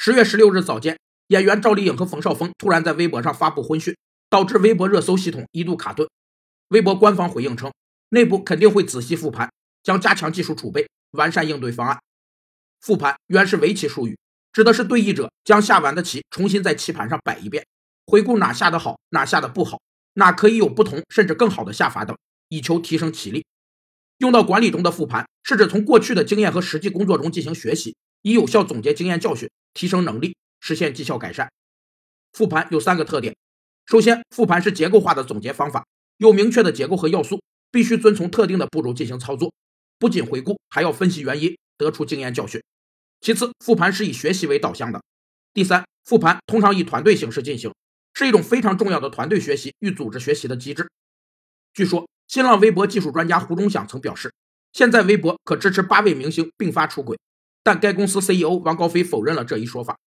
[0.00, 0.96] 十月十六日早间，
[1.26, 3.96] 演员赵丽颖和冯绍峰突然在微博上发布婚讯，
[4.30, 6.08] 导致微博热搜系统一度卡顿。
[6.68, 7.72] 微博官方回应称，
[8.10, 11.98] 内部肯定会仔细复盘，将加强技术储备，完善应对方案。
[12.80, 14.16] 复盘原是围棋术语，
[14.52, 17.66] 指的是对弈者将下完的棋重新在棋盘上摆一遍，
[18.06, 19.80] 回顾哪下的好，哪下的不好，
[20.14, 22.16] 哪可以有不同甚至更好的下法等，
[22.50, 23.44] 以求提升棋力。
[24.18, 31.48] 用到管理中的复盘，是指从过去的经验和实际工作中进行学习，以有效总结经验教训，提升能力，实现绩效改善。
[32.32, 33.36] 复盘有三个特点：
[33.86, 35.86] 首先，复盘是结构化的总结方法。
[36.16, 39.54] 有明确的结构和要素，必须遵从特定的步骤进行操作，
[39.96, 42.60] 不仅回顾，还要分析原因，得出经验教训。
[43.20, 45.00] 其次，复盘是以学习为导向的。
[45.54, 47.72] 第三，复盘通常以团队形式进行，
[48.14, 50.88] 是一种非常重要的团队学习与组织学习的机制。
[51.72, 54.34] 据说，新浪微博技术专家胡忠祥曾表示，
[54.72, 57.16] 现在微博可支持八位明星并发出轨，
[57.68, 59.98] 但该公司 CEO 王高飞否认了这一说法。